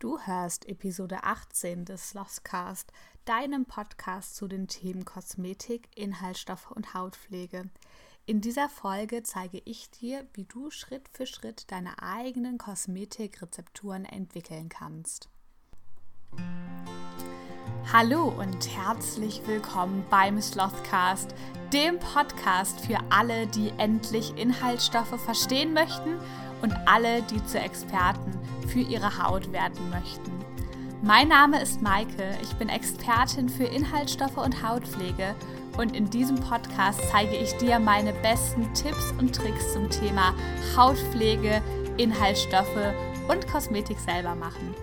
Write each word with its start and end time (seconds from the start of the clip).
Du 0.00 0.18
hörst 0.18 0.66
Episode 0.66 1.24
18 1.24 1.84
des 1.84 2.14
Lostcast, 2.14 2.90
deinem 3.26 3.66
Podcast 3.66 4.34
zu 4.34 4.48
den 4.48 4.66
Themen 4.66 5.04
Kosmetik, 5.04 5.90
Inhaltsstoffe 5.94 6.70
und 6.70 6.94
Hautpflege. 6.94 7.68
In 8.24 8.40
dieser 8.40 8.70
Folge 8.70 9.22
zeige 9.24 9.60
ich 9.66 9.90
dir, 9.90 10.26
wie 10.32 10.44
du 10.44 10.70
Schritt 10.70 11.10
für 11.12 11.26
Schritt 11.26 11.70
deine 11.70 12.02
eigenen 12.02 12.56
Kosmetikrezepturen 12.56 14.06
entwickeln 14.06 14.70
kannst. 14.70 15.28
Hallo 17.92 18.28
und 18.28 18.74
herzlich 18.74 19.42
willkommen 19.46 20.06
beim 20.08 20.40
Slothcast, 20.40 21.34
dem 21.74 21.98
Podcast 21.98 22.80
für 22.80 22.96
alle, 23.10 23.46
die 23.48 23.68
endlich 23.76 24.34
Inhaltsstoffe 24.38 25.20
verstehen 25.20 25.74
möchten 25.74 26.18
und 26.62 26.72
alle, 26.86 27.20
die 27.24 27.44
zu 27.44 27.58
Experten 27.58 28.39
für 28.70 28.80
ihre 28.80 29.22
Haut 29.22 29.52
werden 29.52 29.90
möchten. 29.90 30.32
Mein 31.02 31.28
Name 31.28 31.62
ist 31.62 31.80
Maike, 31.80 32.36
ich 32.42 32.52
bin 32.56 32.68
Expertin 32.68 33.48
für 33.48 33.64
Inhaltsstoffe 33.64 34.36
und 34.36 34.62
Hautpflege 34.62 35.34
und 35.78 35.96
in 35.96 36.10
diesem 36.10 36.36
Podcast 36.36 37.00
zeige 37.10 37.36
ich 37.36 37.52
dir 37.56 37.78
meine 37.78 38.12
besten 38.12 38.72
Tipps 38.74 39.12
und 39.18 39.34
Tricks 39.34 39.72
zum 39.72 39.88
Thema 39.88 40.34
Hautpflege, 40.76 41.62
Inhaltsstoffe 41.96 42.94
und 43.28 43.46
Kosmetik 43.48 43.98
selber 43.98 44.34
machen. 44.34 44.74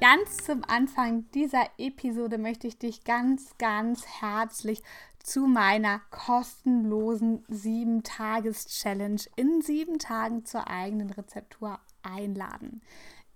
Ganz 0.00 0.38
zum 0.38 0.62
Anfang 0.66 1.30
dieser 1.30 1.64
Episode 1.78 2.38
möchte 2.38 2.66
ich 2.66 2.78
dich 2.78 3.04
ganz, 3.04 3.56
ganz 3.58 4.04
herzlich 4.20 4.82
zu 5.22 5.46
meiner 5.46 6.00
kostenlosen 6.10 7.44
7-Tages-Challenge 7.46 9.22
in 9.36 9.62
sieben 9.62 9.98
Tagen 9.98 10.44
zur 10.44 10.68
eigenen 10.68 11.10
Rezeptur 11.10 11.78
einladen. 12.04 12.82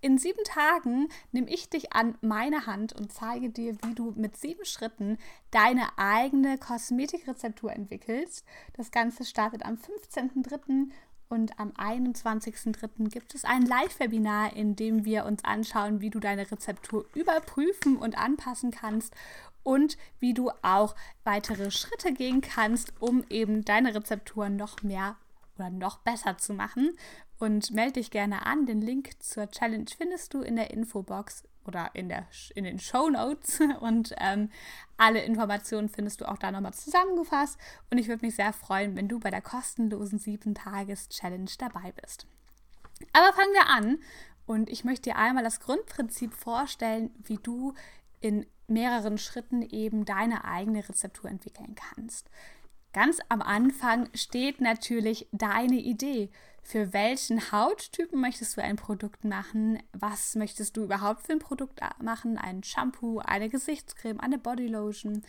In 0.00 0.16
sieben 0.16 0.44
Tagen 0.44 1.08
nehme 1.32 1.50
ich 1.50 1.70
dich 1.70 1.92
an 1.92 2.16
meine 2.20 2.66
Hand 2.66 2.92
und 2.92 3.12
zeige 3.12 3.50
dir, 3.50 3.76
wie 3.82 3.94
du 3.94 4.12
mit 4.14 4.36
sieben 4.36 4.64
Schritten 4.64 5.18
deine 5.50 5.98
eigene 5.98 6.56
Kosmetikrezeptur 6.56 7.72
entwickelst. 7.72 8.44
Das 8.74 8.92
Ganze 8.92 9.24
startet 9.24 9.64
am 9.64 9.74
15.03. 9.74 10.90
Und 11.30 11.58
am 11.58 11.72
21.03. 11.72 13.10
gibt 13.10 13.34
es 13.34 13.44
ein 13.44 13.66
Live-Webinar, 13.66 14.56
in 14.56 14.76
dem 14.76 15.04
wir 15.04 15.26
uns 15.26 15.44
anschauen, 15.44 16.00
wie 16.00 16.08
du 16.08 16.20
deine 16.20 16.50
Rezeptur 16.50 17.04
überprüfen 17.14 17.96
und 17.96 18.16
anpassen 18.16 18.70
kannst 18.70 19.14
und 19.62 19.98
wie 20.20 20.32
du 20.32 20.50
auch 20.62 20.94
weitere 21.24 21.70
Schritte 21.70 22.14
gehen 22.14 22.40
kannst, 22.40 22.94
um 23.00 23.24
eben 23.28 23.62
deine 23.64 23.94
Rezeptur 23.94 24.48
noch 24.48 24.82
mehr 24.82 25.16
oder 25.58 25.70
noch 25.70 25.98
besser 25.98 26.38
zu 26.38 26.54
machen. 26.54 26.96
Und 27.38 27.70
melde 27.70 27.94
dich 27.94 28.10
gerne 28.10 28.46
an. 28.46 28.66
Den 28.66 28.80
Link 28.80 29.10
zur 29.22 29.48
Challenge 29.50 29.86
findest 29.96 30.34
du 30.34 30.40
in 30.40 30.56
der 30.56 30.70
Infobox 30.70 31.44
oder 31.64 31.90
in, 31.94 32.08
der, 32.08 32.26
in 32.54 32.64
den 32.64 32.80
Show 32.80 33.08
Notes. 33.08 33.60
Und 33.80 34.14
ähm, 34.18 34.50
alle 34.96 35.22
Informationen 35.22 35.88
findest 35.88 36.20
du 36.20 36.28
auch 36.28 36.38
da 36.38 36.50
nochmal 36.50 36.74
zusammengefasst. 36.74 37.58
Und 37.90 37.98
ich 37.98 38.08
würde 38.08 38.26
mich 38.26 38.34
sehr 38.34 38.52
freuen, 38.52 38.96
wenn 38.96 39.08
du 39.08 39.20
bei 39.20 39.30
der 39.30 39.42
kostenlosen 39.42 40.18
7-Tages-Challenge 40.18 41.50
dabei 41.58 41.92
bist. 41.92 42.26
Aber 43.12 43.32
fangen 43.32 43.52
wir 43.52 43.68
an. 43.68 43.98
Und 44.46 44.70
ich 44.70 44.82
möchte 44.82 45.10
dir 45.10 45.16
einmal 45.16 45.44
das 45.44 45.60
Grundprinzip 45.60 46.34
vorstellen, 46.34 47.10
wie 47.22 47.36
du 47.36 47.74
in 48.20 48.46
mehreren 48.66 49.18
Schritten 49.18 49.62
eben 49.62 50.04
deine 50.04 50.44
eigene 50.44 50.88
Rezeptur 50.88 51.30
entwickeln 51.30 51.74
kannst. 51.74 52.30
Ganz 52.92 53.18
am 53.28 53.42
Anfang 53.42 54.08
steht 54.14 54.60
natürlich 54.60 55.28
deine 55.32 55.76
Idee. 55.76 56.30
Für 56.62 56.92
welchen 56.92 57.52
Hauttypen 57.52 58.20
möchtest 58.20 58.56
du 58.56 58.62
ein 58.62 58.76
Produkt 58.76 59.24
machen? 59.24 59.82
Was 59.92 60.34
möchtest 60.34 60.76
du 60.76 60.84
überhaupt 60.84 61.26
für 61.26 61.32
ein 61.32 61.38
Produkt 61.38 61.80
machen? 62.02 62.38
Ein 62.38 62.62
Shampoo, 62.62 63.18
eine 63.18 63.48
Gesichtscreme, 63.48 64.20
eine 64.20 64.38
Bodylotion? 64.38 65.22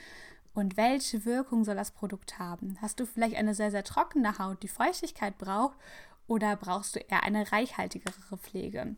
Und 0.53 0.77
welche 0.77 1.25
Wirkung 1.25 1.63
soll 1.63 1.75
das 1.75 1.91
Produkt 1.91 2.39
haben? 2.39 2.77
Hast 2.81 2.99
du 2.99 3.05
vielleicht 3.05 3.35
eine 3.35 3.53
sehr, 3.53 3.71
sehr 3.71 3.83
trockene 3.83 4.39
Haut, 4.39 4.64
die 4.64 4.67
Feuchtigkeit 4.67 5.37
braucht? 5.37 5.77
Oder 6.27 6.55
brauchst 6.55 6.95
du 6.95 6.99
eher 6.99 7.23
eine 7.23 7.52
reichhaltigere 7.52 8.37
Pflege? 8.37 8.95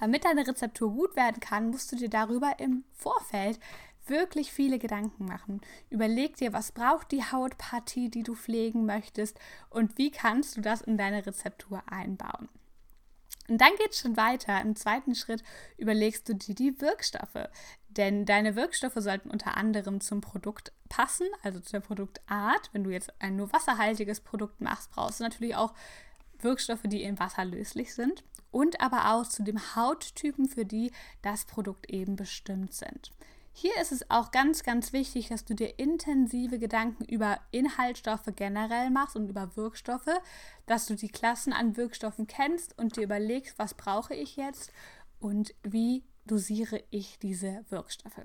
Damit 0.00 0.24
deine 0.24 0.46
Rezeptur 0.46 0.92
gut 0.92 1.16
werden 1.16 1.40
kann, 1.40 1.70
musst 1.70 1.90
du 1.92 1.96
dir 1.96 2.10
darüber 2.10 2.58
im 2.58 2.84
Vorfeld 2.92 3.58
wirklich 4.08 4.52
viele 4.52 4.78
Gedanken 4.78 5.26
machen. 5.26 5.60
Überleg 5.90 6.36
dir, 6.36 6.52
was 6.52 6.72
braucht 6.72 7.12
die 7.12 7.24
Hautpartie, 7.24 8.10
die 8.10 8.22
du 8.22 8.34
pflegen 8.34 8.86
möchtest 8.86 9.38
und 9.70 9.98
wie 9.98 10.10
kannst 10.10 10.56
du 10.56 10.60
das 10.60 10.80
in 10.80 10.96
deine 10.96 11.26
Rezeptur 11.26 11.82
einbauen. 11.86 12.48
Und 13.48 13.60
dann 13.60 13.74
geht 13.78 13.92
es 13.92 14.00
schon 14.00 14.16
weiter. 14.16 14.60
Im 14.60 14.76
zweiten 14.76 15.14
Schritt 15.14 15.42
überlegst 15.78 16.28
du 16.28 16.34
dir 16.34 16.54
die 16.54 16.80
Wirkstoffe. 16.80 17.48
Denn 17.88 18.26
deine 18.26 18.56
Wirkstoffe 18.56 18.98
sollten 18.98 19.30
unter 19.30 19.56
anderem 19.56 20.00
zum 20.00 20.20
Produkt 20.20 20.72
passen, 20.90 21.26
also 21.42 21.58
zur 21.60 21.80
Produktart. 21.80 22.68
Wenn 22.72 22.84
du 22.84 22.90
jetzt 22.90 23.10
ein 23.20 23.36
nur 23.36 23.50
wasserhaltiges 23.52 24.20
Produkt 24.20 24.60
machst, 24.60 24.90
brauchst 24.90 25.20
du 25.20 25.24
natürlich 25.24 25.56
auch 25.56 25.72
Wirkstoffe, 26.40 26.82
die 26.84 27.02
im 27.02 27.18
Wasser 27.18 27.44
löslich 27.44 27.94
sind 27.94 28.22
und 28.50 28.80
aber 28.80 29.14
auch 29.14 29.26
zu 29.26 29.42
dem 29.42 29.74
Hauttypen, 29.74 30.48
für 30.48 30.64
die 30.64 30.92
das 31.22 31.44
Produkt 31.44 31.90
eben 31.90 32.16
bestimmt 32.16 32.74
sind. 32.74 33.10
Hier 33.60 33.76
ist 33.80 33.90
es 33.90 34.08
auch 34.08 34.30
ganz, 34.30 34.62
ganz 34.62 34.92
wichtig, 34.92 35.30
dass 35.30 35.44
du 35.44 35.52
dir 35.52 35.80
intensive 35.80 36.60
Gedanken 36.60 37.04
über 37.04 37.40
Inhaltsstoffe 37.50 38.30
generell 38.36 38.88
machst 38.90 39.16
und 39.16 39.28
über 39.28 39.56
Wirkstoffe, 39.56 40.20
dass 40.66 40.86
du 40.86 40.94
die 40.94 41.08
Klassen 41.08 41.52
an 41.52 41.76
Wirkstoffen 41.76 42.28
kennst 42.28 42.78
und 42.78 42.94
dir 42.94 43.02
überlegst, 43.02 43.58
was 43.58 43.74
brauche 43.74 44.14
ich 44.14 44.36
jetzt 44.36 44.70
und 45.18 45.56
wie 45.64 46.04
dosiere 46.24 46.84
ich 46.90 47.18
diese 47.18 47.64
Wirkstoffe. 47.68 48.22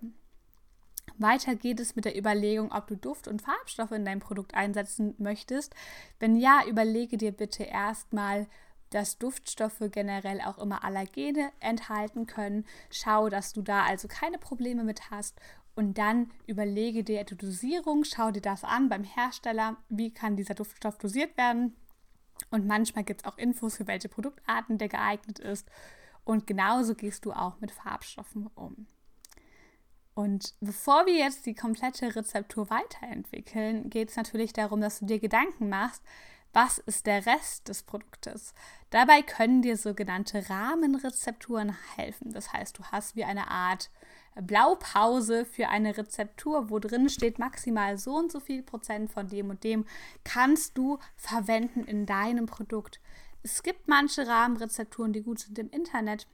Weiter 1.18 1.56
geht 1.56 1.80
es 1.80 1.96
mit 1.96 2.06
der 2.06 2.16
Überlegung, 2.16 2.72
ob 2.72 2.86
du 2.86 2.96
Duft- 2.96 3.28
und 3.28 3.42
Farbstoffe 3.42 3.92
in 3.94 4.06
deinem 4.06 4.20
Produkt 4.20 4.54
einsetzen 4.54 5.16
möchtest. 5.18 5.74
Wenn 6.20 6.36
ja, 6.36 6.62
überlege 6.68 7.18
dir 7.18 7.32
bitte 7.32 7.64
erstmal, 7.64 8.46
dass 8.94 9.18
Duftstoffe 9.18 9.84
generell 9.92 10.42
auch 10.42 10.58
immer 10.58 10.84
Allergene 10.84 11.52
enthalten 11.60 12.28
können. 12.28 12.66
Schau, 12.92 13.30
dass 13.30 13.54
du 13.54 13.62
da 13.62 13.84
also 13.84 14.08
keine 14.08 14.38
Probleme 14.38 14.84
mit 14.84 15.10
hast 15.10 15.40
und 15.76 15.98
dann 15.98 16.32
überlege 16.46 17.04
dir 17.04 17.24
die 17.24 17.36
Dosierung, 17.36 18.04
schau 18.04 18.32
dir 18.32 18.42
das 18.42 18.64
an 18.64 18.90
beim 18.90 19.04
Hersteller, 19.04 19.78
wie 19.90 20.12
kann 20.12 20.36
dieser 20.36 20.54
Duftstoff 20.54 20.98
dosiert 20.98 21.36
werden. 21.38 21.76
Und 22.52 22.68
manchmal 22.68 23.04
gibt 23.04 23.22
es 23.22 23.26
auch 23.26 23.38
Infos, 23.38 23.78
für 23.78 23.88
welche 23.88 24.10
Produktarten 24.10 24.78
der 24.78 24.90
geeignet 24.90 25.40
ist. 25.40 25.68
Und 26.24 26.46
genauso 26.46 26.94
gehst 26.94 27.26
du 27.26 27.32
auch 27.32 27.60
mit 27.60 27.72
Farbstoffen 27.72 28.48
um. 28.56 28.86
Und 30.14 30.54
bevor 30.62 31.08
wir 31.08 31.16
jetzt 31.16 31.48
die 31.48 31.56
komplette 31.56 32.16
Rezeptur 32.16 32.70
weiterentwickeln, 32.70 33.90
geht 33.90 34.10
es 34.10 34.16
natürlich 34.16 34.54
darum, 34.54 34.80
dass 34.80 35.00
du 35.00 35.06
dir 35.06 35.20
Gedanken 35.20 35.70
machst, 35.70 36.04
was 36.54 36.78
ist 36.78 37.08
der 37.08 37.26
Rest 37.26 37.68
des 37.68 37.82
Produktes. 37.82 38.54
Dabei 38.92 39.24
können 39.24 39.64
dir 39.64 39.76
sogenannte 39.76 40.50
Rahmenrezepturen 40.50 41.76
helfen. 41.96 42.32
Das 42.32 42.54
heißt, 42.54 42.78
du 42.78 42.84
hast 42.86 43.16
wie 43.16 43.26
eine 43.26 43.50
Art 43.50 43.90
Blaupause 44.36 45.46
für 45.46 45.70
eine 45.70 45.98
Rezeptur, 45.98 46.70
wo 46.70 46.80
drin 46.80 47.10
steht 47.10 47.40
maximal 47.40 47.98
so 47.98 48.16
und 48.16 48.32
so 48.32 48.40
viel 48.40 48.62
Prozent 48.62 49.12
von 49.12 49.28
dem 49.28 49.50
und 49.50 49.64
dem, 49.64 49.86
kannst 50.24 50.78
du 50.78 51.00
verwenden 51.16 51.84
in 51.84 52.06
deinem 52.06 52.46
Produkt. 52.46 53.00
Es 53.42 53.64
gibt 53.64 53.88
manche 53.88 54.28
Rahmenrezepturen, 54.28 55.12
die 55.12 55.24
gut 55.24 55.40
sind 55.40 55.58
im 55.60 55.70
Internet. 55.70 56.28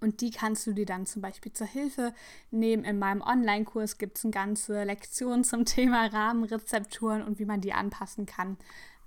Und 0.00 0.20
die 0.20 0.30
kannst 0.30 0.66
du 0.66 0.74
dir 0.74 0.84
dann 0.84 1.06
zum 1.06 1.22
Beispiel 1.22 1.52
zur 1.52 1.66
Hilfe 1.66 2.12
nehmen. 2.50 2.84
In 2.84 2.98
meinem 2.98 3.22
Online-Kurs 3.22 3.96
gibt 3.96 4.18
es 4.18 4.24
eine 4.24 4.32
ganze 4.32 4.84
Lektion 4.84 5.44
zum 5.44 5.64
Thema 5.64 6.06
Rahmenrezepturen 6.06 7.22
und 7.22 7.38
wie 7.38 7.46
man 7.46 7.62
die 7.62 7.72
anpassen 7.72 8.26
kann 8.26 8.58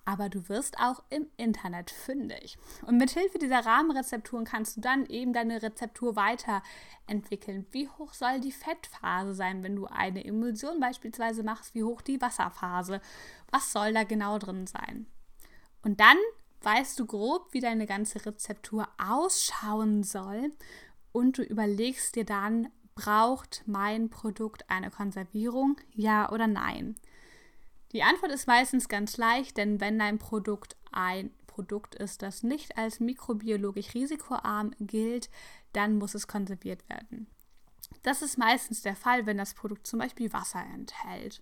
aber 0.06 0.30
du 0.30 0.50
wirst 0.50 0.80
auch 0.80 1.04
im 1.10 1.28
Internet 1.38 1.92
fündig. 1.92 2.58
Und 2.86 2.98
mit 2.98 3.12
Hilfe 3.12 3.38
dieser 3.38 3.66
Rahmenrezepturen 3.66 4.46
kannst 4.46 4.78
du 4.78 4.82
dann 4.82 5.06
eben 5.06 5.34
deine 5.34 5.62
Rezeptur 5.62 6.16
weiterentwickeln. 6.16 7.66
Wie 7.72 7.88
hoch 7.88 8.14
soll 8.14 8.40
die 8.40 8.52
Fettphase 8.52 9.34
sein, 9.34 9.64
wenn 9.64 9.76
du 9.76 9.86
eine 9.86 10.26
Emulsion 10.26 10.80
beispielsweise 10.80 11.44
machst? 11.44 11.76
Wie 11.76 11.84
hoch 11.84 12.02
die 12.02 12.22
Wasserphase? 12.22 13.02
Was 13.52 13.72
soll 13.72 13.94
da 13.94 14.04
genau 14.04 14.40
drin 14.40 14.68
sein? 14.68 15.06
Und 15.84 16.00
dann 16.00 16.18
weißt 16.62 17.00
du 17.00 17.06
grob, 17.06 17.50
wie 17.52 17.60
deine 17.60 17.86
ganze 17.86 18.26
Rezeptur 18.26 18.88
ausschauen 18.98 20.04
soll 20.04 20.52
und 21.12 21.38
du 21.38 21.44
überlegst 21.44 22.16
dir 22.16 22.26
dann, 22.26 22.70
braucht 22.96 23.64
mein 23.66 24.10
Produkt 24.10 24.70
eine 24.70 24.92
Konservierung? 24.92 25.78
Ja 25.94 26.32
oder 26.32 26.48
nein? 26.48 26.96
Die 27.92 28.04
Antwort 28.04 28.32
ist 28.32 28.48
meistens 28.48 28.88
ganz 28.88 29.18
leicht, 29.18 29.58
denn 29.58 29.82
wenn 29.82 30.00
dein 30.00 30.18
Produkt 30.18 30.78
ein 30.92 31.32
Produkt 31.48 31.96
ist, 31.96 32.22
das 32.22 32.44
nicht 32.44 32.78
als 32.78 33.00
mikrobiologisch 33.00 33.94
risikoarm 33.94 34.72
gilt, 34.80 35.30
dann 35.74 35.98
muss 35.98 36.16
es 36.16 36.28
konserviert 36.28 36.88
werden. 36.90 37.28
Das 38.04 38.22
ist 38.22 38.38
meistens 38.38 38.82
der 38.82 38.96
Fall, 38.96 39.26
wenn 39.26 39.38
das 39.38 39.54
Produkt 39.54 39.86
zum 39.86 40.00
Beispiel 40.00 40.32
Wasser 40.32 40.64
enthält. 40.74 41.42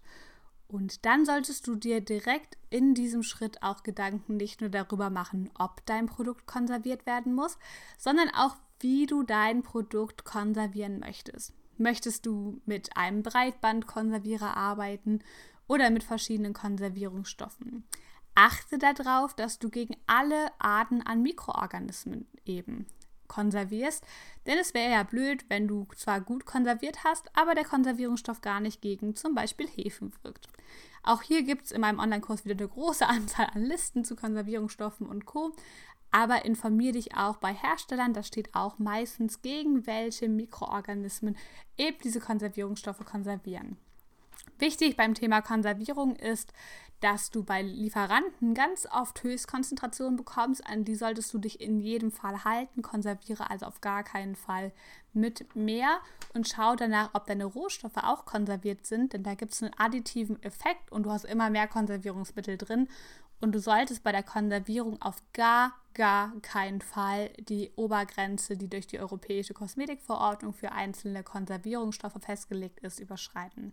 Und 0.68 1.06
dann 1.06 1.25
solltest 1.25 1.68
du 1.68 1.75
dir 1.75 2.01
direkt 2.01 2.57
in 2.69 2.94
diesem 2.94 3.24
Schritt 3.24 3.63
auch 3.63 3.81
Gedanken 3.84 4.38
nicht 4.38 4.62
nur 4.62 4.69
darüber 4.69 5.10
machen, 5.10 5.50
ob 5.57 5.86
dein 5.86 6.06
Produkt 6.06 6.45
konserviert 6.45 7.06
werden 7.06 7.34
muss, 7.34 7.57
sondern 7.98 8.30
auch, 8.30 8.56
wie 8.80 9.06
du 9.07 9.24
dein 9.24 9.62
Produkt 9.62 10.25
konservieren 10.25 11.00
möchtest. 11.00 11.54
Möchtest 11.78 12.25
du 12.25 12.62
mit 12.66 12.95
einem 12.95 13.24
Breitbandkonservierer 13.24 14.56
arbeiten 14.56 15.19
oder 15.69 15.89
mit 15.89 16.04
verschiedenen 16.04 16.54
Konservierungsstoffen? 16.54 17.86
Achte 18.36 18.77
darauf, 18.77 19.33
dass 19.33 19.60
du 19.60 19.69
gegen 19.69 19.95
alle 20.06 20.51
Arten 20.60 21.01
an 21.01 21.21
Mikroorganismen 21.21 22.27
eben 22.45 22.86
konservierst, 23.27 24.04
denn 24.45 24.57
es 24.57 24.74
wäre 24.74 24.92
ja 24.92 25.04
blöd, 25.04 25.45
wenn 25.50 25.68
du 25.68 25.88
zwar 25.95 26.19
gut 26.19 26.45
konserviert 26.45 27.04
hast, 27.06 27.30
aber 27.38 27.56
der 27.56 27.63
Konservierungsstoff 27.63 28.42
gar 28.42 28.60
nicht 28.60 28.81
gegen 28.81 29.16
zum 29.16 29.36
Beispiel 29.36 29.68
Hefen 29.68 30.12
wirkt. 30.24 30.48
Auch 31.04 31.21
hier 31.21 31.44
gibt 31.44 31.66
es 31.66 31.71
in 31.71 31.81
meinem 31.81 32.00
Online-Kurs 32.00 32.44
wieder 32.44 32.57
eine 32.57 32.68
große 32.68 33.07
Anzahl 33.07 33.48
an 33.54 33.63
Listen 33.63 34.04
zu 34.04 34.18
Konservierungsstoffen 34.18 35.07
und 35.07 35.25
Co. 35.25 35.54
Aber 36.12 36.44
informiere 36.44 36.94
dich 36.94 37.16
auch 37.16 37.38
bei 37.38 37.54
Herstellern, 37.54 38.13
da 38.13 38.24
steht 38.24 38.56
auch 38.56 38.80
meistens, 38.80 39.44
gegen 39.44 39.86
welche 39.86 40.27
Mikroorganismen 40.27 41.38
eben 41.77 41.98
diese 42.04 42.19
Konservierungsstoffe 42.19 43.06
konservieren. 43.06 43.77
Wichtig 44.59 44.97
beim 44.97 45.13
Thema 45.13 45.41
Konservierung 45.41 46.17
ist, 46.17 46.51
dass 47.00 47.31
du 47.31 47.44
bei 47.44 47.61
Lieferanten 47.61 48.53
ganz 48.53 48.85
oft 48.91 49.23
Höchstkonzentrationen 49.23 50.17
bekommst. 50.17 50.67
An 50.67 50.83
die 50.83 50.95
solltest 50.95 51.33
du 51.33 51.38
dich 51.38 51.61
in 51.61 51.79
jedem 51.79 52.11
Fall 52.11 52.44
halten. 52.44 52.81
Konserviere 52.81 53.50
also 53.50 53.65
auf 53.67 53.79
gar 53.79 54.03
keinen 54.03 54.35
Fall 54.35 54.73
mit 55.13 55.56
mehr 55.56 56.00
und 56.33 56.50
schau 56.50 56.75
danach, 56.75 57.11
ob 57.13 57.25
deine 57.25 57.45
Rohstoffe 57.45 57.97
auch 57.97 58.25
konserviert 58.25 58.85
sind, 58.85 59.13
denn 59.13 59.23
da 59.23 59.33
gibt 59.33 59.53
es 59.53 59.63
einen 59.63 59.73
additiven 59.77 60.44
Effekt 60.44 60.91
und 60.91 61.03
du 61.03 61.11
hast 61.11 61.23
immer 61.23 61.50
mehr 61.50 61.67
Konservierungsmittel 61.67 62.57
drin. 62.57 62.89
Und 63.39 63.53
du 63.53 63.59
solltest 63.59 64.03
bei 64.03 64.11
der 64.11 64.23
Konservierung 64.23 65.01
auf 65.01 65.23
gar, 65.31 65.71
gar 65.94 66.33
keinen 66.41 66.81
Fall 66.81 67.29
die 67.39 67.71
Obergrenze, 67.77 68.57
die 68.57 68.69
durch 68.69 68.88
die 68.88 69.00
Europäische 69.00 69.53
Kosmetikverordnung 69.53 70.53
für 70.53 70.73
einzelne 70.73 71.23
Konservierungsstoffe 71.23 72.19
festgelegt 72.19 72.81
ist, 72.81 73.00
überschreiten. 73.00 73.71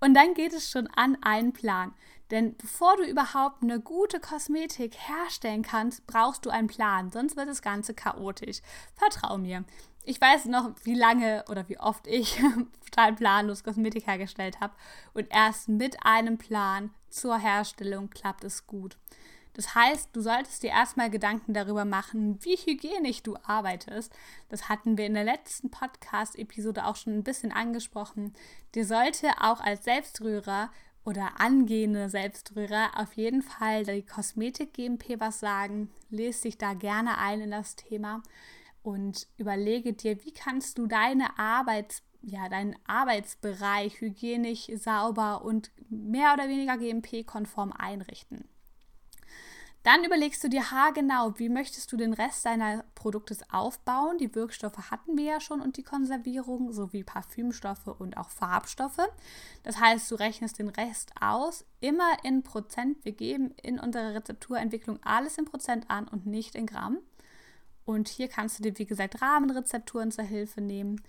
Und 0.00 0.14
dann 0.14 0.34
geht 0.34 0.52
es 0.52 0.70
schon 0.70 0.86
an 0.88 1.16
einen 1.22 1.52
Plan. 1.52 1.92
Denn 2.30 2.56
bevor 2.56 2.96
du 2.96 3.04
überhaupt 3.04 3.62
eine 3.62 3.80
gute 3.80 4.20
Kosmetik 4.20 4.96
herstellen 4.96 5.62
kannst, 5.62 6.06
brauchst 6.06 6.44
du 6.44 6.50
einen 6.50 6.68
Plan, 6.68 7.10
sonst 7.10 7.36
wird 7.36 7.48
das 7.48 7.62
Ganze 7.62 7.94
chaotisch. 7.94 8.60
Vertrau 8.94 9.38
mir. 9.38 9.64
Ich 10.04 10.20
weiß 10.20 10.46
noch, 10.46 10.72
wie 10.84 10.94
lange 10.94 11.44
oder 11.50 11.68
wie 11.68 11.78
oft 11.78 12.06
ich 12.06 12.40
total 12.84 13.14
planlos 13.14 13.64
Kosmetik 13.64 14.06
hergestellt 14.06 14.60
habe. 14.60 14.74
Und 15.14 15.28
erst 15.30 15.68
mit 15.68 16.04
einem 16.04 16.38
Plan 16.38 16.90
zur 17.08 17.38
Herstellung 17.38 18.10
klappt 18.10 18.44
es 18.44 18.66
gut. 18.66 18.96
Das 19.58 19.74
heißt, 19.74 20.10
du 20.12 20.20
solltest 20.20 20.62
dir 20.62 20.70
erstmal 20.70 21.10
Gedanken 21.10 21.52
darüber 21.52 21.84
machen, 21.84 22.38
wie 22.44 22.54
hygienisch 22.54 23.24
du 23.24 23.34
arbeitest. 23.42 24.12
Das 24.48 24.68
hatten 24.68 24.96
wir 24.96 25.04
in 25.04 25.14
der 25.14 25.24
letzten 25.24 25.68
Podcast-Episode 25.68 26.86
auch 26.86 26.94
schon 26.94 27.14
ein 27.14 27.24
bisschen 27.24 27.50
angesprochen. 27.50 28.34
Dir 28.76 28.86
sollte 28.86 29.26
auch 29.40 29.58
als 29.58 29.82
Selbstrührer 29.82 30.70
oder 31.04 31.40
angehende 31.40 32.08
Selbstrührer 32.08 32.90
auf 32.94 33.14
jeden 33.14 33.42
Fall 33.42 33.82
die 33.82 34.06
Kosmetik 34.06 34.74
GMP 34.74 35.18
was 35.18 35.40
sagen. 35.40 35.90
Lese 36.08 36.42
dich 36.42 36.56
da 36.56 36.74
gerne 36.74 37.18
ein 37.18 37.40
in 37.40 37.50
das 37.50 37.74
Thema 37.74 38.22
und 38.84 39.26
überlege 39.38 39.92
dir, 39.92 40.24
wie 40.24 40.32
kannst 40.32 40.78
du 40.78 40.86
deine 40.86 41.36
Arbeits 41.36 42.04
ja, 42.22 42.48
deinen 42.48 42.76
Arbeitsbereich 42.84 44.00
hygienisch, 44.00 44.70
sauber 44.76 45.44
und 45.44 45.72
mehr 45.88 46.34
oder 46.34 46.48
weniger 46.48 46.76
GMP-konform 46.76 47.72
einrichten. 47.72 48.48
Dann 49.88 50.04
überlegst 50.04 50.44
du 50.44 50.50
dir 50.50 50.70
haargenau, 50.70 51.38
wie 51.38 51.48
möchtest 51.48 51.90
du 51.90 51.96
den 51.96 52.12
Rest 52.12 52.44
deiner 52.44 52.84
Produktes 52.94 53.40
aufbauen. 53.50 54.18
Die 54.18 54.34
Wirkstoffe 54.34 54.90
hatten 54.90 55.16
wir 55.16 55.24
ja 55.24 55.40
schon 55.40 55.62
und 55.62 55.78
die 55.78 55.82
Konservierung 55.82 56.74
sowie 56.74 57.04
Parfümstoffe 57.04 57.86
und 57.98 58.18
auch 58.18 58.28
Farbstoffe. 58.28 59.08
Das 59.62 59.80
heißt, 59.80 60.10
du 60.10 60.16
rechnest 60.16 60.58
den 60.58 60.68
Rest 60.68 61.12
aus, 61.22 61.64
immer 61.80 62.22
in 62.22 62.42
Prozent. 62.42 63.02
Wir 63.02 63.12
geben 63.12 63.54
in 63.62 63.80
unserer 63.80 64.12
Rezepturentwicklung 64.12 64.98
alles 65.04 65.38
in 65.38 65.46
Prozent 65.46 65.88
an 65.88 66.06
und 66.06 66.26
nicht 66.26 66.54
in 66.54 66.66
Gramm. 66.66 66.98
Und 67.86 68.08
hier 68.08 68.28
kannst 68.28 68.58
du 68.58 68.64
dir, 68.64 68.78
wie 68.78 68.84
gesagt, 68.84 69.22
Rahmenrezepturen 69.22 70.10
zur 70.10 70.24
Hilfe 70.24 70.60
nehmen. 70.60 71.00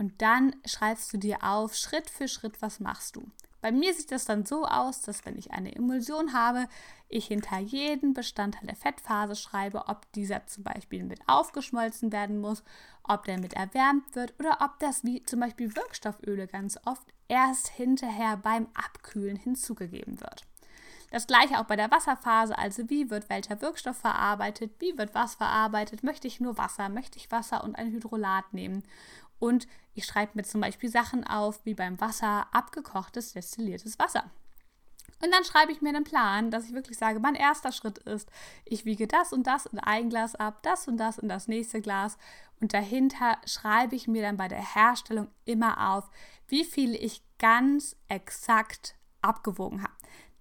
Und 0.00 0.20
dann 0.20 0.56
schreibst 0.64 1.12
du 1.12 1.16
dir 1.16 1.44
auf, 1.44 1.76
Schritt 1.76 2.10
für 2.10 2.26
Schritt, 2.26 2.60
was 2.60 2.80
machst 2.80 3.14
du. 3.14 3.30
Bei 3.60 3.72
mir 3.72 3.94
sieht 3.94 4.12
das 4.12 4.24
dann 4.24 4.44
so 4.44 4.64
aus, 4.64 5.00
dass 5.00 5.24
wenn 5.24 5.36
ich 5.38 5.52
eine 5.52 5.74
Emulsion 5.74 6.32
habe, 6.32 6.68
ich 7.08 7.26
hinter 7.26 7.58
jeden 7.58 8.14
Bestandteil 8.14 8.66
der 8.66 8.76
Fettphase 8.76 9.36
schreibe, 9.36 9.88
ob 9.88 10.10
dieser 10.12 10.46
zum 10.46 10.64
Beispiel 10.64 11.04
mit 11.04 11.20
aufgeschmolzen 11.26 12.12
werden 12.12 12.40
muss, 12.40 12.62
ob 13.02 13.24
der 13.24 13.38
mit 13.38 13.54
erwärmt 13.54 14.14
wird 14.14 14.34
oder 14.38 14.58
ob 14.60 14.78
das 14.80 15.04
wie 15.04 15.22
zum 15.22 15.40
Beispiel 15.40 15.74
Wirkstofföle 15.74 16.46
ganz 16.46 16.78
oft 16.84 17.06
erst 17.28 17.68
hinterher 17.68 18.36
beim 18.36 18.68
Abkühlen 18.74 19.36
hinzugegeben 19.36 20.20
wird. 20.20 20.44
Das 21.10 21.28
gleiche 21.28 21.60
auch 21.60 21.64
bei 21.64 21.76
der 21.76 21.90
Wasserphase, 21.90 22.58
also 22.58 22.90
wie 22.90 23.10
wird 23.10 23.30
welcher 23.30 23.60
Wirkstoff 23.60 23.96
verarbeitet, 23.96 24.72
wie 24.80 24.98
wird 24.98 25.14
was 25.14 25.36
verarbeitet, 25.36 26.02
möchte 26.02 26.26
ich 26.26 26.40
nur 26.40 26.58
Wasser, 26.58 26.88
möchte 26.88 27.16
ich 27.16 27.30
Wasser 27.30 27.62
und 27.62 27.76
ein 27.76 27.92
Hydrolat 27.92 28.52
nehmen 28.52 28.82
und 29.38 29.66
ich 29.94 30.04
schreibe 30.04 30.32
mir 30.34 30.44
zum 30.44 30.60
Beispiel 30.60 30.90
Sachen 30.90 31.26
auf, 31.26 31.64
wie 31.64 31.74
beim 31.74 32.00
Wasser 32.00 32.46
abgekochtes, 32.52 33.32
destilliertes 33.32 33.98
Wasser. 33.98 34.30
Und 35.22 35.32
dann 35.32 35.44
schreibe 35.44 35.72
ich 35.72 35.80
mir 35.80 35.90
einen 35.90 36.04
Plan, 36.04 36.50
dass 36.50 36.66
ich 36.66 36.74
wirklich 36.74 36.98
sage, 36.98 37.20
mein 37.20 37.34
erster 37.34 37.72
Schritt 37.72 37.98
ist, 37.98 38.28
ich 38.66 38.84
wiege 38.84 39.06
das 39.06 39.32
und 39.32 39.46
das 39.46 39.64
in 39.66 39.78
ein 39.78 40.10
Glas 40.10 40.34
ab, 40.34 40.62
das 40.62 40.88
und 40.88 40.98
das 40.98 41.16
in 41.18 41.28
das 41.28 41.48
nächste 41.48 41.80
Glas. 41.80 42.18
Und 42.60 42.74
dahinter 42.74 43.38
schreibe 43.46 43.96
ich 43.96 44.08
mir 44.08 44.22
dann 44.22 44.36
bei 44.36 44.48
der 44.48 44.74
Herstellung 44.74 45.28
immer 45.46 45.94
auf, 45.94 46.10
wie 46.48 46.64
viel 46.64 46.94
ich 46.94 47.22
ganz 47.38 47.96
exakt 48.08 48.94
abgewogen 49.22 49.82
habe. 49.82 49.94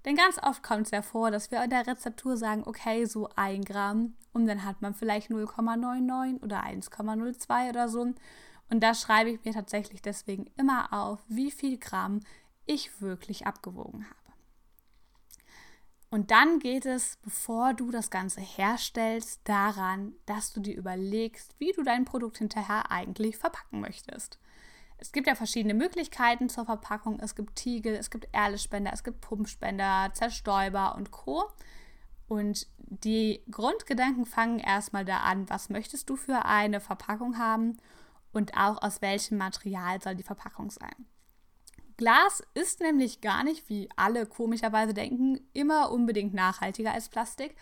Denn 0.04 0.16
ganz 0.16 0.38
oft 0.44 0.62
kommt 0.62 0.84
es 0.84 0.92
ja 0.92 1.02
vor, 1.02 1.32
dass 1.32 1.52
wir 1.52 1.64
in 1.64 1.72
der 1.72 1.88
Rezeptur 1.88 2.38
sagen, 2.38 2.64
okay, 2.66 3.06
so 3.06 3.30
ein 3.36 3.64
Gramm 3.64 4.14
und 4.34 4.46
dann 4.46 4.64
hat 4.64 4.82
man 4.82 4.94
vielleicht 4.94 5.32
0,99 5.32 6.44
oder 6.44 6.64
1,02 6.64 7.70
oder 7.70 7.90
so. 7.90 8.14
Und 8.70 8.82
da 8.82 8.94
schreibe 8.94 9.30
ich 9.30 9.44
mir 9.46 9.54
tatsächlich 9.54 10.02
deswegen 10.02 10.48
immer 10.58 10.92
auf, 10.92 11.24
wie 11.28 11.52
viel 11.52 11.78
Gramm 11.78 12.22
ich 12.66 13.02
wirklich 13.02 13.46
abgewogen 13.46 14.06
habe. 14.06 14.26
Und 16.10 16.32
dann 16.32 16.60
geht 16.60 16.86
es, 16.86 17.18
bevor 17.24 17.74
du 17.74 17.92
das 17.92 18.10
Ganze 18.10 18.40
herstellst, 18.40 19.42
daran, 19.44 20.14
dass 20.26 20.54
du 20.54 20.62
dir 20.62 20.76
überlegst, 20.76 21.56
wie 21.60 21.74
du 21.74 21.84
dein 21.84 22.06
Produkt 22.06 22.38
hinterher 22.38 22.90
eigentlich 22.90 23.38
verpacken 23.38 23.82
möchtest. 23.82 24.40
Es 24.98 25.12
gibt 25.12 25.28
ja 25.28 25.36
verschiedene 25.36 25.74
Möglichkeiten 25.74 26.48
zur 26.48 26.66
Verpackung. 26.66 27.20
Es 27.20 27.36
gibt 27.36 27.58
Tiegel, 27.58 27.96
es 27.96 28.10
gibt 28.10 28.30
Erlespender, 28.32 28.94
es 28.94 29.04
gibt 29.04 29.22
Pumpspender, 29.22 30.12
Zerstäuber 30.14 30.96
und 30.96 31.12
Co. 31.12 31.44
Und 32.28 32.68
die 32.78 33.44
Grundgedanken 33.52 34.26
fangen 34.26 34.60
erstmal 34.60 35.06
da 35.06 35.18
an, 35.18 35.50
was 35.50 35.70
möchtest 35.70 36.10
du 36.10 36.16
für 36.16 36.46
eine 36.46 36.80
Verpackung 36.80 37.38
haben 37.38 37.78
und 38.36 38.56
auch 38.58 38.82
aus 38.82 39.02
welchem 39.02 39.38
Material 39.38 40.02
soll 40.02 40.16
die 40.16 40.24
Verpackung 40.24 40.70
sein. 40.70 41.06
Glas 41.98 42.44
ist 42.54 42.82
nämlich 42.82 43.22
gar 43.22 43.46
nicht, 43.46 43.70
wie 43.70 43.88
alle 43.96 44.26
komischerweise 44.26 44.94
denken, 44.94 45.40
immer 45.54 45.92
unbedingt 45.92 46.34
nachhaltiger 46.34 46.94
als 46.94 47.08
Plastik. 47.08 47.56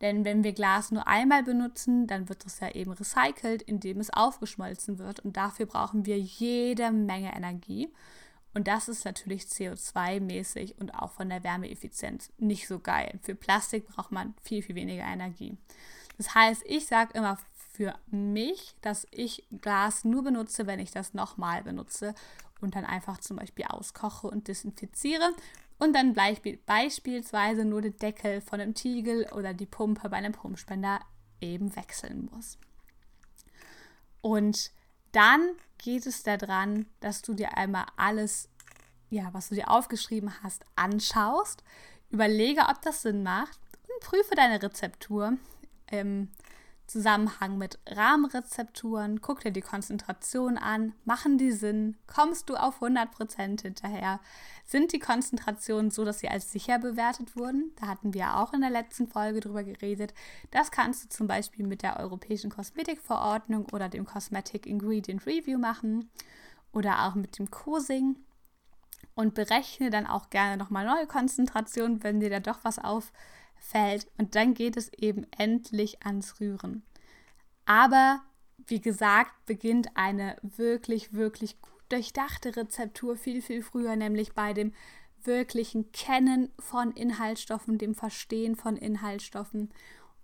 Denn 0.00 0.24
wenn 0.24 0.42
wir 0.42 0.52
Glas 0.52 0.90
nur 0.90 1.06
einmal 1.06 1.44
benutzen, 1.44 2.06
dann 2.06 2.28
wird 2.28 2.44
es 2.44 2.58
ja 2.58 2.70
eben 2.70 2.90
recycelt, 2.90 3.62
indem 3.62 4.00
es 4.00 4.10
aufgeschmolzen 4.10 4.98
wird. 4.98 5.20
Und 5.20 5.36
dafür 5.36 5.66
brauchen 5.66 6.06
wir 6.06 6.18
jede 6.18 6.90
Menge 6.90 7.34
Energie. 7.36 7.92
Und 8.52 8.66
das 8.66 8.88
ist 8.88 9.04
natürlich 9.04 9.42
CO2-mäßig 9.42 10.78
und 10.78 10.94
auch 10.94 11.12
von 11.12 11.28
der 11.28 11.44
Wärmeeffizienz 11.44 12.32
nicht 12.38 12.66
so 12.66 12.80
geil. 12.80 13.20
Für 13.22 13.36
Plastik 13.36 13.86
braucht 13.86 14.10
man 14.10 14.34
viel, 14.42 14.62
viel 14.62 14.74
weniger 14.74 15.04
Energie. 15.04 15.56
Das 16.16 16.34
heißt, 16.34 16.64
ich 16.66 16.86
sage 16.86 17.12
immer 17.14 17.38
für 17.72 17.94
mich, 18.10 18.74
dass 18.80 19.06
ich 19.10 19.44
Glas 19.60 20.04
nur 20.04 20.22
benutze, 20.24 20.66
wenn 20.66 20.80
ich 20.80 20.90
das 20.90 21.14
nochmal 21.14 21.62
benutze 21.62 22.14
und 22.60 22.74
dann 22.74 22.84
einfach 22.84 23.18
zum 23.18 23.36
Beispiel 23.36 23.66
auskoche 23.66 24.26
und 24.26 24.48
desinfiziere 24.48 25.34
und 25.78 25.94
dann 25.94 26.14
beispielsweise 26.14 27.64
nur 27.64 27.80
den 27.80 27.96
Deckel 27.96 28.40
von 28.40 28.60
einem 28.60 28.74
Tiegel 28.74 29.26
oder 29.32 29.54
die 29.54 29.66
Pumpe 29.66 30.08
bei 30.10 30.16
einem 30.16 30.32
Pumpspender 30.32 31.00
eben 31.40 31.74
wechseln 31.74 32.28
muss. 32.30 32.58
Und 34.20 34.72
dann 35.12 35.52
geht 35.78 36.06
es 36.06 36.22
daran, 36.22 36.86
dass 37.00 37.22
du 37.22 37.34
dir 37.34 37.56
einmal 37.56 37.86
alles, 37.96 38.48
ja, 39.08 39.32
was 39.32 39.48
du 39.48 39.54
dir 39.54 39.70
aufgeschrieben 39.70 40.42
hast, 40.42 40.64
anschaust, 40.76 41.64
überlege, 42.10 42.62
ob 42.68 42.82
das 42.82 43.02
Sinn 43.02 43.22
macht 43.22 43.58
und 43.84 44.00
prüfe 44.06 44.34
deine 44.34 44.62
Rezeptur. 44.62 45.38
Ähm, 45.88 46.28
Zusammenhang 46.90 47.56
mit 47.56 47.78
Rahmenrezepturen, 47.86 49.20
guck 49.20 49.42
dir 49.42 49.52
die 49.52 49.60
Konzentration 49.60 50.58
an, 50.58 50.92
machen 51.04 51.38
die 51.38 51.52
Sinn, 51.52 51.96
kommst 52.08 52.50
du 52.50 52.56
auf 52.56 52.82
100% 52.82 53.62
hinterher, 53.62 54.18
sind 54.64 54.92
die 54.92 54.98
Konzentrationen 54.98 55.92
so, 55.92 56.04
dass 56.04 56.18
sie 56.18 56.28
als 56.28 56.50
sicher 56.50 56.80
bewertet 56.80 57.36
wurden, 57.36 57.70
da 57.76 57.86
hatten 57.86 58.12
wir 58.12 58.36
auch 58.36 58.52
in 58.52 58.60
der 58.60 58.70
letzten 58.70 59.06
Folge 59.06 59.38
drüber 59.38 59.62
geredet, 59.62 60.14
das 60.50 60.72
kannst 60.72 61.04
du 61.04 61.08
zum 61.10 61.28
Beispiel 61.28 61.64
mit 61.64 61.82
der 61.82 62.00
Europäischen 62.00 62.50
Kosmetikverordnung 62.50 63.66
oder 63.72 63.88
dem 63.88 64.04
Cosmetic 64.04 64.66
Ingredient 64.66 65.24
Review 65.26 65.60
machen 65.60 66.10
oder 66.72 67.06
auch 67.06 67.14
mit 67.14 67.38
dem 67.38 67.52
COSING. 67.52 68.16
Und 69.14 69.34
berechne 69.34 69.90
dann 69.90 70.06
auch 70.06 70.30
gerne 70.30 70.56
nochmal 70.56 70.86
neue 70.86 71.06
Konzentrationen, 71.06 72.02
wenn 72.04 72.20
dir 72.20 72.30
da 72.30 72.40
doch 72.40 72.60
was 72.62 72.78
auffällt. 73.60 74.06
Und 74.18 74.34
dann 74.34 74.54
geht 74.54 74.76
es 74.76 74.92
eben 74.94 75.26
endlich 75.36 76.04
ans 76.04 76.40
Rühren. 76.40 76.82
Aber 77.64 78.22
wie 78.66 78.80
gesagt, 78.80 79.32
beginnt 79.46 79.88
eine 79.94 80.36
wirklich, 80.42 81.12
wirklich 81.12 81.60
gut 81.60 81.70
durchdachte 81.90 82.56
Rezeptur 82.56 83.16
viel, 83.16 83.42
viel 83.42 83.62
früher, 83.62 83.96
nämlich 83.96 84.32
bei 84.32 84.52
dem 84.52 84.72
wirklichen 85.22 85.92
Kennen 85.92 86.50
von 86.58 86.92
Inhaltsstoffen, 86.92 87.78
dem 87.78 87.94
Verstehen 87.94 88.56
von 88.56 88.76
Inhaltsstoffen. 88.76 89.70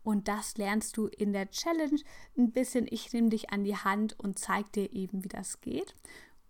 Und 0.02 0.28
das 0.28 0.56
lernst 0.56 0.96
du 0.96 1.08
in 1.08 1.32
der 1.32 1.50
Challenge 1.50 2.00
ein 2.38 2.52
bisschen. 2.52 2.86
Ich 2.88 3.12
nehme 3.12 3.28
dich 3.28 3.50
an 3.50 3.64
die 3.64 3.76
Hand 3.76 4.18
und 4.18 4.38
zeige 4.38 4.70
dir 4.70 4.92
eben, 4.92 5.24
wie 5.24 5.28
das 5.28 5.60
geht. 5.60 5.94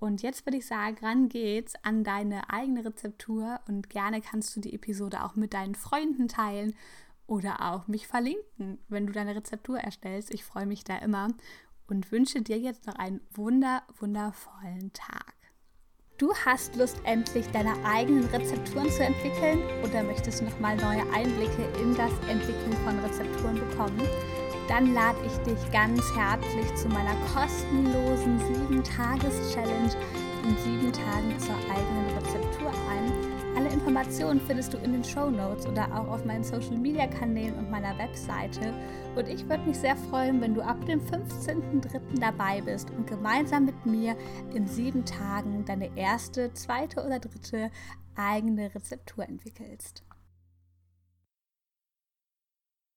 Und 0.07 0.23
jetzt 0.23 0.47
würde 0.47 0.59
ich 0.59 0.67
sagen, 0.67 0.97
ran 1.03 1.29
geht's 1.29 1.75
an 1.83 2.05
deine 2.05 2.49
eigene 2.49 2.85
Rezeptur 2.85 3.59
und 3.67 3.91
gerne 3.91 4.21
kannst 4.21 4.55
du 4.55 4.61
die 4.61 4.73
Episode 4.73 5.25
auch 5.25 5.35
mit 5.35 5.53
deinen 5.53 5.75
Freunden 5.75 6.29
teilen 6.29 6.77
oder 7.27 7.73
auch 7.73 7.89
mich 7.89 8.07
verlinken, 8.07 8.79
wenn 8.87 9.09
du 9.09 9.13
deine 9.13 9.35
Rezeptur 9.35 9.81
erstellst. 9.81 10.33
Ich 10.33 10.45
freue 10.45 10.67
mich 10.67 10.85
da 10.85 10.97
immer 10.99 11.27
und 11.89 12.13
wünsche 12.13 12.41
dir 12.41 12.57
jetzt 12.57 12.87
noch 12.87 12.95
einen 12.95 13.21
wunder, 13.35 13.83
wundervollen 13.99 14.93
Tag. 14.93 15.35
Du 16.19 16.33
hast 16.37 16.77
Lust, 16.77 16.99
endlich 17.03 17.49
deine 17.49 17.75
eigenen 17.85 18.27
Rezepturen 18.27 18.89
zu 18.89 19.03
entwickeln 19.03 19.59
oder 19.83 20.05
möchtest 20.05 20.41
noch 20.41 20.61
mal 20.61 20.77
neue 20.77 21.03
Einblicke 21.13 21.65
in 21.83 21.97
das 21.97 22.13
Entwickeln 22.29 22.75
von 22.85 22.97
Rezepturen 23.01 23.57
bekommen? 23.57 24.01
Dann 24.69 24.95
lade 24.95 25.19
ich 25.25 25.37
dich 25.39 25.71
ganz 25.73 26.03
herzlich 26.15 26.75
zu 26.75 26.89
meiner 26.89 27.15
kostenlosen 27.33 28.41
7-Tages-Challenge 28.41 29.91
in 30.45 30.57
7 30.59 30.93
Tagen 30.93 31.39
zur 31.39 31.57
eigenen 31.71 32.19
Rezeptur 32.19 32.71
ein. 32.91 33.13
Alle 33.57 33.71
Informationen 33.71 34.41
findest 34.47 34.75
du 34.75 34.79
in 34.79 34.93
den 34.93 35.05
Show 35.05 35.31
Notes 35.31 35.67
oder 35.67 35.87
auch 35.95 36.09
auf 36.09 36.25
meinen 36.25 36.45
Social 36.45 36.77
Media 36.77 37.07
Kanälen 37.07 37.55
und 37.55 37.71
meiner 37.71 37.97
Webseite. 37.97 38.75
Und 39.15 39.29
ich 39.29 39.49
würde 39.49 39.65
mich 39.65 39.79
sehr 39.79 39.97
freuen, 39.97 40.41
wenn 40.41 40.55
du 40.55 40.61
ab 40.61 40.85
dem 40.85 41.01
15.03. 41.01 42.21
dabei 42.21 42.61
bist 42.61 42.91
und 42.91 43.07
gemeinsam 43.07 43.65
mit 43.65 43.87
mir 43.87 44.15
in 44.53 44.67
sieben 44.67 45.05
Tagen 45.05 45.65
deine 45.65 45.97
erste, 45.97 46.53
zweite 46.53 47.05
oder 47.05 47.19
dritte 47.19 47.71
eigene 48.15 48.75
Rezeptur 48.75 49.27
entwickelst. 49.27 50.03